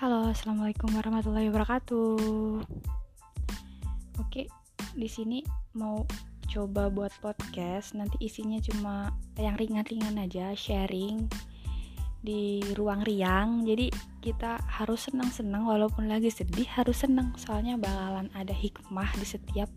Halo, 0.00 0.32
assalamualaikum 0.32 0.96
warahmatullahi 0.96 1.52
wabarakatuh. 1.52 2.16
Oke, 4.16 4.48
di 4.96 5.08
sini 5.12 5.44
mau 5.76 6.08
coba 6.48 6.88
buat 6.88 7.12
podcast. 7.20 7.92
Nanti 7.92 8.16
isinya 8.24 8.56
cuma 8.64 9.12
yang 9.36 9.60
ringan-ringan 9.60 10.16
aja, 10.16 10.56
sharing 10.56 11.28
di 12.24 12.64
ruang 12.80 13.04
riang. 13.04 13.68
Jadi 13.68 13.92
kita 14.24 14.64
harus 14.72 15.12
senang-senang 15.12 15.68
walaupun 15.68 16.08
lagi 16.08 16.32
sedih 16.32 16.64
harus 16.80 17.04
senang. 17.04 17.36
Soalnya 17.36 17.76
bakalan 17.76 18.32
ada 18.32 18.56
hikmah 18.56 19.12
di 19.20 19.28
setiap 19.28 19.68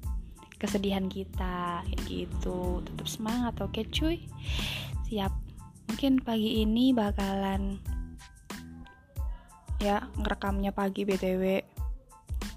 kesedihan 0.55 1.11
kita 1.11 1.83
kayak 1.83 1.99
gitu. 2.07 2.79
Tetap 2.79 3.11
semangat, 3.11 3.59
oke 3.59 3.83
cuy. 3.91 4.23
Siap. 5.03 5.35
Mungkin 5.91 6.23
pagi 6.23 6.63
ini 6.63 6.95
bakalan 6.95 7.75
ya 9.83 10.07
ngerekamnya 10.15 10.71
pagi 10.71 11.03
btw 11.03 11.59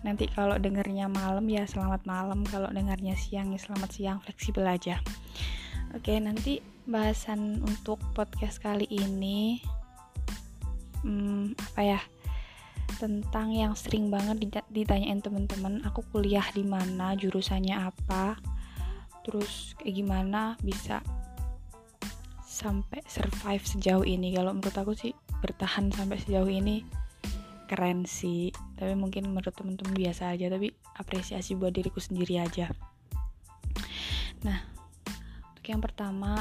nanti 0.07 0.31
kalau 0.31 0.55
dengarnya 0.55 1.11
malam 1.11 1.47
ya 1.51 1.67
selamat 1.67 2.07
malam. 2.07 2.47
Kalau 2.47 2.71
dengarnya 2.71 3.19
siang 3.19 3.51
ya 3.51 3.59
selamat 3.59 3.91
siang. 3.91 4.19
Fleksibel 4.23 4.63
aja. 4.63 5.03
Oke 5.95 6.15
nanti 6.23 6.63
bahasan 6.87 7.59
untuk 7.67 7.99
podcast 8.15 8.63
kali 8.63 8.87
ini 8.87 9.59
hmm, 11.03 11.59
apa 11.75 11.83
ya 11.83 12.01
tentang 13.03 13.51
yang 13.51 13.75
sering 13.75 14.09
banget 14.09 14.63
ditanyain 14.71 15.19
teman-teman 15.19 15.83
aku 15.83 16.07
kuliah 16.15 16.47
di 16.55 16.63
mana 16.63 17.19
jurusannya 17.19 17.75
apa 17.75 18.39
terus 19.27 19.75
kayak 19.83 20.07
gimana 20.07 20.55
bisa 20.63 21.03
sampai 22.47 23.03
survive 23.11 23.65
sejauh 23.67 24.07
ini. 24.07 24.33
Kalau 24.33 24.55
menurut 24.55 24.77
aku 24.79 24.95
sih 24.95 25.13
bertahan 25.43 25.91
sampai 25.91 26.17
sejauh 26.23 26.49
ini 26.49 26.87
keren 27.67 28.07
sih. 28.07 28.55
Tapi 28.79 28.95
mungkin 28.95 29.35
menurut 29.35 29.53
temen-temen 29.53 29.93
biasa 29.93 30.33
aja 30.33 30.47
tapi 30.47 30.73
apresiasi 30.97 31.59
buat 31.59 31.75
diriku 31.75 31.99
sendiri 31.99 32.39
aja. 32.41 32.71
Nah 34.47 34.59
untuk 35.53 35.67
yang 35.67 35.83
pertama 35.83 36.41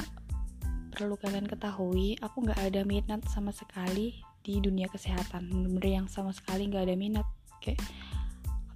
perlu 0.96 1.20
kalian 1.20 1.50
ketahui 1.50 2.16
aku 2.24 2.48
nggak 2.48 2.62
ada 2.62 2.88
minat 2.88 3.26
sama 3.28 3.52
sekali 3.52 4.22
di 4.46 4.62
dunia 4.62 4.86
kesehatan. 4.88 5.50
Bener-bener 5.50 6.06
yang 6.06 6.08
sama 6.08 6.32
sekali 6.32 6.70
nggak 6.70 6.86
ada 6.88 6.96
minat. 6.96 7.28
Kayak 7.60 7.82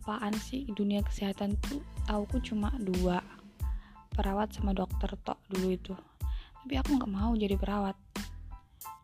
apaan 0.02 0.34
sih 0.36 0.66
dunia 0.74 1.06
kesehatan 1.06 1.56
tuh? 1.62 1.80
Aku 2.10 2.42
cuma 2.42 2.74
dua 2.82 3.22
perawat 4.18 4.52
sama 4.52 4.74
dokter 4.74 5.14
tok 5.22 5.38
dulu 5.48 5.70
itu. 5.70 5.94
Tapi 6.66 6.74
aku 6.76 6.98
nggak 6.98 7.14
mau 7.14 7.32
jadi 7.38 7.56
perawat. 7.56 7.96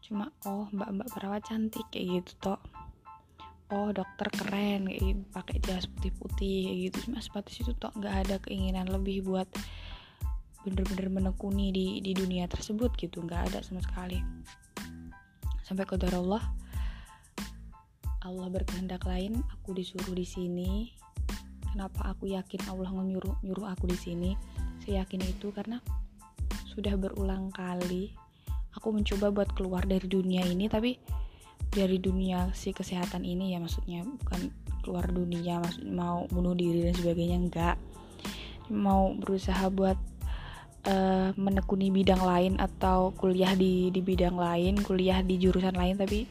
Cuma 0.01 0.33
oh 0.49 0.66
mbak-mbak 0.73 1.07
perawat 1.13 1.41
cantik 1.45 1.85
kayak 1.93 2.25
gitu 2.25 2.33
tok 2.41 2.61
oh 3.73 3.89
dokter 3.89 4.27
keren 4.30 4.89
kayak 4.89 5.25
pakai 5.33 5.58
jas 5.63 5.89
putih-putih 5.89 6.89
gitu. 6.89 7.09
Cuma 7.09 7.21
sebatas 7.21 7.58
itu 7.58 7.72
toh 7.77 7.94
nggak 7.95 8.16
ada 8.27 8.35
keinginan 8.41 8.89
lebih 8.89 9.25
buat 9.25 9.49
bener-bener 10.66 11.09
menekuni 11.09 11.69
di 11.69 11.88
di 12.02 12.11
dunia 12.13 12.45
tersebut 12.45 12.94
gitu. 12.97 13.22
Nggak 13.25 13.53
ada 13.53 13.59
sama 13.66 13.81
sekali. 13.81 14.22
Sampai 15.66 15.85
ke 15.89 15.97
Allah 16.13 16.41
Allah 18.25 18.47
berkehendak 18.49 19.05
lain 19.05 19.41
aku 19.53 19.73
disuruh 19.73 20.13
di 20.13 20.25
sini. 20.25 20.94
Kenapa 21.75 22.16
aku 22.16 22.31
yakin 22.31 22.72
Allah 22.72 22.89
menyuruh 22.94 23.41
nyuruh 23.41 23.69
aku 23.69 23.89
di 23.89 23.97
sini? 23.97 24.31
Saya 24.81 25.05
yakin 25.05 25.22
itu 25.25 25.50
karena 25.52 25.81
sudah 26.75 27.00
berulang 27.00 27.50
kali 27.55 28.11
aku 28.75 28.91
mencoba 28.91 29.31
buat 29.31 29.50
keluar 29.55 29.88
dari 29.88 30.05
dunia 30.05 30.44
ini 30.44 30.67
tapi 30.67 31.00
dari 31.75 32.00
dunia 32.00 32.56
si 32.56 32.72
kesehatan 32.72 33.28
ini 33.28 33.52
ya 33.52 33.59
maksudnya 33.59 34.07
bukan 34.07 34.47
keluar 34.79 35.09
dunia 35.12 35.59
maksud 35.59 35.84
mau 35.91 36.24
bunuh 36.31 36.56
diri 36.56 36.88
dan 36.88 36.96
sebagainya 36.96 37.38
enggak. 37.41 37.75
Mau 38.72 39.13
berusaha 39.18 39.68
buat 39.69 39.97
uh, 40.88 41.29
menekuni 41.35 41.90
bidang 41.90 42.22
lain 42.22 42.53
atau 42.62 43.12
kuliah 43.18 43.53
di 43.57 43.90
di 43.90 44.02
bidang 44.02 44.38
lain 44.38 44.79
kuliah 44.79 45.19
di 45.25 45.35
jurusan 45.41 45.74
lain 45.74 45.97
tapi 45.97 46.25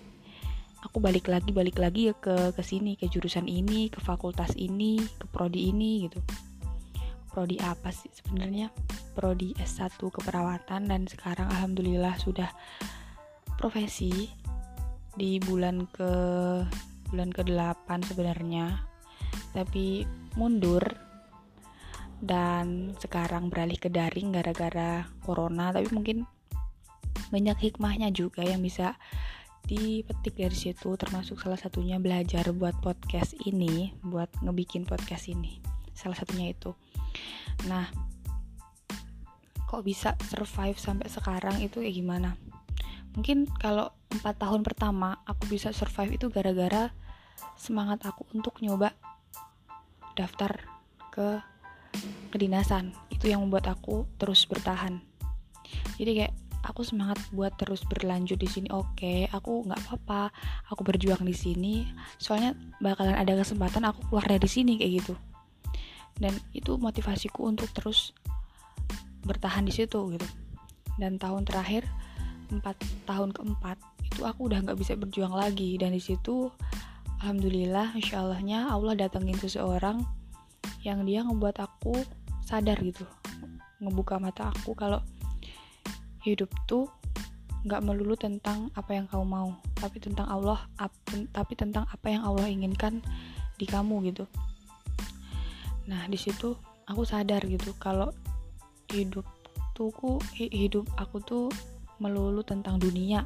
aku 0.84 1.00
balik 1.00 1.26
lagi 1.26 1.50
balik 1.50 1.80
lagi 1.80 2.12
ya 2.12 2.14
ke 2.14 2.52
ke 2.54 2.62
sini 2.62 2.94
ke 2.94 3.08
jurusan 3.08 3.48
ini 3.48 3.88
ke 3.90 3.98
fakultas 3.98 4.54
ini 4.54 5.02
ke 5.02 5.26
prodi 5.28 5.68
ini 5.70 6.08
gitu. 6.08 6.22
Prodi 7.34 7.58
apa 7.58 7.90
sih 7.90 8.10
sebenarnya? 8.14 8.70
Prodi 9.18 9.58
S1 9.58 9.98
keperawatan 9.98 10.86
dan 10.86 11.02
sekarang 11.10 11.50
alhamdulillah 11.50 12.14
sudah 12.22 12.46
profesi 13.58 14.30
di 15.14 15.38
bulan 15.38 15.86
ke 15.90 16.12
bulan 17.10 17.30
ke-8 17.30 17.88
sebenarnya. 18.10 18.82
Tapi 19.54 20.02
mundur. 20.34 20.82
Dan 22.24 22.96
sekarang 22.96 23.52
beralih 23.52 23.76
ke 23.76 23.92
daring 23.92 24.34
gara-gara 24.34 25.06
corona. 25.22 25.70
Tapi 25.70 25.88
mungkin 25.92 26.24
banyak 27.30 27.58
hikmahnya 27.70 28.10
juga 28.10 28.42
yang 28.42 28.64
bisa 28.64 28.98
dipetik 29.64 30.34
dari 30.34 30.56
situ. 30.56 30.98
Termasuk 30.98 31.38
salah 31.38 31.58
satunya 31.60 32.02
belajar 32.02 32.50
buat 32.50 32.74
podcast 32.82 33.36
ini. 33.46 33.94
Buat 34.02 34.32
ngebikin 34.42 34.88
podcast 34.88 35.30
ini. 35.30 35.62
Salah 35.94 36.18
satunya 36.18 36.50
itu. 36.50 36.74
Nah 37.70 37.86
kok 39.68 39.82
bisa 39.82 40.14
survive 40.22 40.78
sampai 40.78 41.10
sekarang? 41.10 41.58
Itu 41.62 41.82
kayak 41.82 41.96
gimana? 41.98 42.30
Mungkin 43.14 43.46
kalau 43.58 43.90
empat 44.14 44.38
tahun 44.38 44.62
pertama 44.62 45.18
aku 45.26 45.50
bisa 45.50 45.74
survive 45.74 46.14
itu 46.16 46.30
gara-gara 46.30 46.94
semangat 47.58 48.06
aku 48.06 48.22
untuk 48.34 48.62
nyoba 48.62 48.94
daftar 50.14 50.62
ke 51.10 51.42
kedinasan. 52.30 52.94
Itu 53.10 53.30
yang 53.30 53.42
membuat 53.46 53.70
aku 53.70 54.06
terus 54.18 54.46
bertahan. 54.46 55.02
Jadi 55.98 56.10
kayak 56.22 56.34
aku 56.66 56.82
semangat 56.82 57.20
buat 57.30 57.54
terus 57.54 57.86
berlanjut 57.86 58.38
di 58.40 58.48
sini. 58.50 58.68
Oke 58.70 58.88
okay, 58.98 59.20
aku 59.30 59.62
nggak 59.66 59.80
apa-apa. 59.86 60.34
Aku 60.74 60.82
berjuang 60.82 61.22
di 61.22 61.34
sini. 61.34 61.86
Soalnya 62.18 62.58
bakalan 62.82 63.14
ada 63.14 63.34
kesempatan 63.38 63.86
aku 63.86 64.10
keluar 64.10 64.26
dari 64.26 64.48
sini 64.50 64.78
kayak 64.80 64.92
gitu. 65.04 65.14
Dan 66.18 66.34
itu 66.54 66.78
motivasiku 66.78 67.46
untuk 67.50 67.70
terus 67.74 68.14
bertahan 69.26 69.66
di 69.66 69.74
situ 69.74 69.98
gitu. 70.14 70.26
Dan 70.98 71.18
tahun 71.18 71.46
terakhir 71.46 71.86
empat 72.50 72.78
tahun 73.06 73.34
keempat 73.34 73.93
itu 74.14 74.22
aku 74.22 74.46
udah 74.46 74.62
nggak 74.62 74.78
bisa 74.78 74.94
berjuang 74.94 75.34
lagi. 75.34 75.74
Dan 75.74 75.90
di 75.90 75.98
situ 75.98 76.46
alhamdulillah 77.18 77.98
insya 77.98 78.22
Allahnya 78.22 78.70
Allah 78.70 78.94
datengin 78.94 79.34
seseorang 79.34 80.06
yang 80.86 81.02
dia 81.02 81.26
ngebuat 81.26 81.58
aku 81.58 81.98
sadar 82.46 82.78
gitu. 82.78 83.02
Ngebuka 83.82 84.22
mata 84.22 84.54
aku 84.54 84.78
kalau 84.78 85.02
hidup 86.22 86.48
tuh 86.70 86.86
nggak 87.66 87.82
melulu 87.82 88.14
tentang 88.14 88.70
apa 88.76 88.92
yang 88.92 89.08
kamu 89.08 89.24
mau 89.24 89.50
tapi 89.80 89.96
tentang 89.96 90.28
Allah 90.28 90.68
ap, 90.76 90.92
tapi 91.32 91.52
tentang 91.56 91.88
apa 91.88 92.12
yang 92.12 92.22
Allah 92.22 92.46
inginkan 92.46 93.02
di 93.58 93.66
kamu 93.66 94.14
gitu. 94.14 94.24
Nah 95.90 96.04
di 96.06 96.16
situ 96.16 96.54
aku 96.84 97.02
sadar 97.08 97.40
gitu 97.48 97.72
kalau 97.80 98.12
hidup 98.92 99.24
tuh 99.72 99.90
hidup 100.36 100.86
aku 101.00 101.18
tuh 101.24 101.48
melulu 101.98 102.44
tentang 102.44 102.76
dunia 102.76 103.24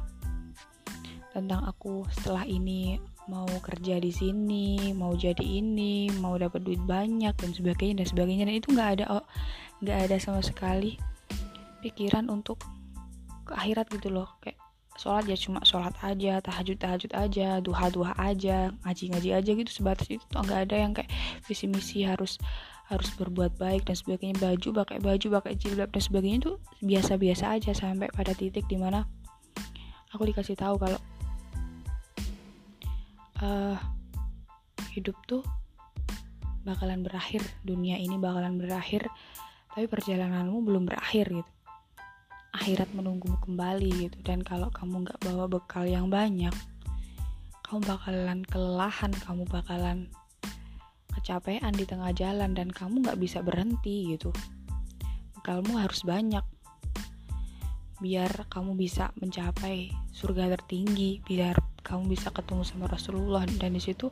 tentang 1.39 1.63
aku 1.63 2.03
setelah 2.11 2.43
ini 2.43 2.99
mau 3.29 3.45
kerja 3.61 4.01
di 4.01 4.09
sini 4.09 4.91
mau 4.97 5.13
jadi 5.13 5.39
ini 5.39 6.09
mau 6.17 6.33
dapat 6.35 6.65
duit 6.65 6.81
banyak 6.81 7.31
dan 7.37 7.51
sebagainya 7.53 8.03
dan 8.03 8.07
sebagainya. 8.09 8.43
Dan 8.49 8.55
itu 8.57 8.67
nggak 8.73 8.89
ada 8.99 9.05
oh, 9.21 9.25
nggak 9.79 9.97
oh, 9.97 10.05
ada 10.09 10.15
sama 10.17 10.41
sekali 10.41 10.97
pikiran 11.85 12.27
untuk 12.27 12.59
ke 13.45 13.53
akhirat 13.53 13.87
gitu 13.93 14.09
loh. 14.09 14.27
Kayak 14.41 14.57
sholat 14.99 15.23
ya 15.31 15.37
cuma 15.39 15.63
sholat 15.63 15.95
aja 16.03 16.43
tahajud 16.43 16.75
tahajud 16.75 17.11
aja 17.15 17.63
duha 17.63 17.87
duha 17.87 18.11
aja 18.19 18.75
ngaji 18.83 19.03
ngaji 19.15 19.29
aja 19.37 19.51
gitu. 19.53 19.71
Sebatas 19.71 20.09
itu 20.09 20.25
tuh 20.27 20.41
nggak 20.41 20.67
ada 20.67 20.75
yang 20.75 20.91
kayak 20.91 21.13
visi 21.45 21.69
misi 21.69 22.03
harus 22.03 22.41
harus 22.89 23.13
berbuat 23.13 23.61
baik 23.61 23.85
dan 23.85 23.95
sebagainya. 23.95 24.41
Baju 24.41 24.83
pakai 24.83 24.97
baju 24.97 25.27
pakai 25.39 25.53
jilbab 25.53 25.93
dan 25.93 26.01
sebagainya 26.01 26.37
itu 26.49 26.51
biasa-biasa 26.81 27.61
aja 27.61 27.71
sampai 27.77 28.09
pada 28.09 28.33
titik 28.33 28.65
di 28.65 28.81
mana 28.81 29.05
aku 30.09 30.25
dikasih 30.25 30.57
tahu 30.57 30.81
kalau 30.81 30.97
uh, 33.43 33.77
hidup 34.95 35.15
tuh 35.27 35.43
bakalan 36.63 37.03
berakhir. 37.03 37.43
Dunia 37.63 37.99
ini 37.99 38.15
bakalan 38.19 38.59
berakhir 38.59 39.07
tapi 39.69 39.85
perjalananmu 39.85 40.65
belum 40.65 40.87
berakhir 40.89 41.31
gitu. 41.31 41.51
Akhirat 42.55 42.89
menunggumu 42.97 43.37
kembali 43.39 44.09
gitu. 44.09 44.17
Dan 44.25 44.41
kalau 44.41 44.73
kamu 44.73 45.07
nggak 45.07 45.19
bawa 45.23 45.45
bekal 45.45 45.85
yang 45.85 46.09
banyak 46.09 46.51
kamu 47.69 47.85
bakalan 47.85 48.41
kelelahan 48.49 49.13
kamu 49.13 49.45
bakalan 49.45 50.09
kecapean 51.13 51.69
di 51.77 51.85
tengah 51.85 52.09
jalan 52.17 52.57
dan 52.57 52.73
kamu 52.73 53.05
nggak 53.05 53.21
bisa 53.21 53.45
berhenti 53.45 54.09
gitu. 54.17 54.33
Bekalmu 55.37 55.77
harus 55.77 56.01
banyak. 56.01 56.41
Biar 58.01 58.49
kamu 58.49 58.73
bisa 58.73 59.13
mencapai 59.21 59.93
surga 60.09 60.49
tertinggi 60.57 61.21
biar 61.21 61.61
kamu 61.81 62.13
bisa 62.13 62.29
ketemu 62.29 62.67
sama 62.67 62.85
Rasulullah. 62.87 63.43
Dan 63.47 63.75
di 63.75 63.81
situ 63.81 64.11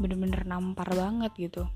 bener-bener 0.00 0.48
nampar 0.48 0.88
banget 0.96 1.32
gitu 1.36 1.68